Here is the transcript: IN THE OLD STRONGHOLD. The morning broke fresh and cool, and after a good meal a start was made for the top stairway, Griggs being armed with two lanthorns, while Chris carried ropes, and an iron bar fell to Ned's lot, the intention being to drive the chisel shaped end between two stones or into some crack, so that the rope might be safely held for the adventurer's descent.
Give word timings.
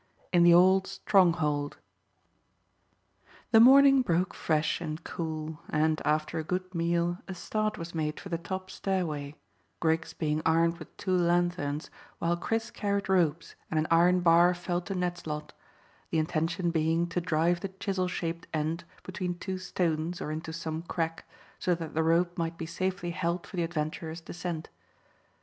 IN 0.33 0.41
THE 0.41 0.51
OLD 0.55 0.87
STRONGHOLD. 0.87 1.77
The 3.51 3.59
morning 3.59 4.01
broke 4.01 4.33
fresh 4.33 4.81
and 4.81 5.03
cool, 5.03 5.59
and 5.69 6.01
after 6.03 6.39
a 6.39 6.43
good 6.43 6.73
meal 6.73 7.19
a 7.27 7.35
start 7.35 7.77
was 7.77 7.93
made 7.93 8.19
for 8.19 8.29
the 8.29 8.39
top 8.39 8.71
stairway, 8.71 9.35
Griggs 9.79 10.13
being 10.13 10.41
armed 10.43 10.79
with 10.79 10.97
two 10.97 11.15
lanthorns, 11.15 11.91
while 12.17 12.35
Chris 12.35 12.71
carried 12.71 13.09
ropes, 13.09 13.53
and 13.69 13.79
an 13.79 13.85
iron 13.91 14.21
bar 14.21 14.55
fell 14.55 14.81
to 14.81 14.95
Ned's 14.95 15.27
lot, 15.27 15.53
the 16.09 16.17
intention 16.17 16.71
being 16.71 17.05
to 17.09 17.21
drive 17.21 17.59
the 17.59 17.69
chisel 17.69 18.07
shaped 18.07 18.47
end 18.55 18.85
between 19.03 19.37
two 19.37 19.59
stones 19.59 20.19
or 20.19 20.31
into 20.31 20.51
some 20.51 20.81
crack, 20.81 21.25
so 21.59 21.75
that 21.75 21.93
the 21.93 22.01
rope 22.01 22.39
might 22.39 22.57
be 22.57 22.65
safely 22.65 23.11
held 23.11 23.45
for 23.45 23.55
the 23.55 23.61
adventurer's 23.63 24.21
descent. 24.21 24.67